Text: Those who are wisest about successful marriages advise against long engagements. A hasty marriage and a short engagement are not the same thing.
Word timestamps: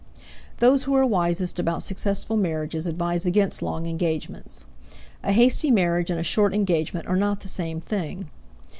Those 0.57 0.85
who 0.85 0.95
are 0.95 1.05
wisest 1.05 1.59
about 1.59 1.83
successful 1.83 2.35
marriages 2.35 2.87
advise 2.87 3.27
against 3.27 3.61
long 3.61 3.85
engagements. 3.85 4.65
A 5.21 5.31
hasty 5.31 5.69
marriage 5.69 6.09
and 6.09 6.19
a 6.19 6.23
short 6.23 6.55
engagement 6.55 7.05
are 7.05 7.17
not 7.17 7.41
the 7.41 7.47
same 7.47 7.79
thing. 7.79 8.27